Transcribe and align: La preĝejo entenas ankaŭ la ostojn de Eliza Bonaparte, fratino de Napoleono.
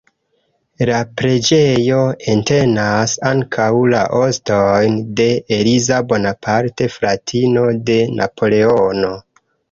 La 0.89 0.99
preĝejo 1.19 1.97
entenas 2.31 3.11
ankaŭ 3.31 3.67
la 3.93 3.99
ostojn 4.19 4.95
de 5.19 5.27
Eliza 5.57 5.99
Bonaparte, 6.13 6.87
fratino 6.95 7.67
de 7.91 7.99
Napoleono. 8.21 9.11